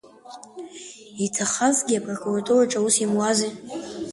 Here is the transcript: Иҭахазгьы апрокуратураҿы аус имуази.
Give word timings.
Иҭахазгьы 1.25 1.95
апрокуратураҿы 1.99 2.77
аус 2.79 2.95
имуази. 3.05 3.51